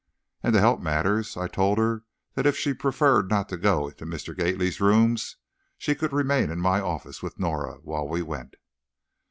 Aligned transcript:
And 0.41 0.53
to 0.55 0.59
help 0.59 0.81
matters, 0.81 1.37
I 1.37 1.47
told 1.47 1.77
her 1.77 2.05
that 2.33 2.47
if 2.47 2.57
she 2.57 2.73
preferred 2.73 3.29
not 3.29 3.49
to 3.49 3.55
go 3.57 3.87
into 3.87 4.03
Mr. 4.03 4.35
Gately's 4.35 4.81
rooms, 4.81 5.37
she 5.77 5.93
could 5.93 6.11
remain 6.11 6.49
in 6.49 6.59
my 6.59 6.79
office 6.81 7.21
with 7.21 7.37
Norah, 7.37 7.75
while 7.83 8.07
we 8.07 8.23
went. 8.23 8.55